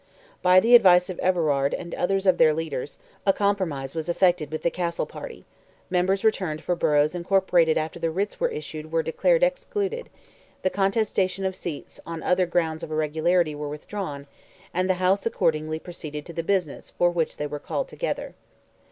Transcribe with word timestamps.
By 0.41 0.59
the 0.59 0.73
advice 0.73 1.11
of 1.11 1.19
Everard 1.19 1.75
and 1.75 1.93
others 1.93 2.25
of 2.25 2.39
their 2.39 2.55
leaders, 2.55 2.97
a 3.23 3.31
compromise 3.31 3.93
was 3.93 4.09
effected 4.09 4.51
with 4.51 4.63
the 4.63 4.71
Castle 4.71 5.05
party; 5.05 5.45
members 5.91 6.23
returned 6.23 6.63
for 6.63 6.75
boroughs 6.75 7.13
incorporated 7.13 7.77
after 7.77 7.99
the 7.99 8.09
writs 8.09 8.39
were 8.39 8.47
issued 8.47 8.91
were 8.91 9.03
declared 9.03 9.43
excluded, 9.43 10.09
the 10.63 10.71
contestation 10.71 11.45
of 11.45 11.55
seats 11.55 11.99
on 12.03 12.23
other 12.23 12.47
grounds 12.47 12.81
of 12.81 12.91
irregularity 12.91 13.53
were 13.53 13.69
withdrawn, 13.69 14.25
and 14.73 14.89
the 14.89 14.95
House 14.95 15.27
accordingly 15.27 15.77
proceeded 15.77 16.25
to 16.25 16.33
the 16.33 16.41
business 16.41 16.89
for 16.89 17.11
which 17.11 17.37
they 17.37 17.45
were 17.45 17.59
called 17.59 17.87
together. 17.87 18.33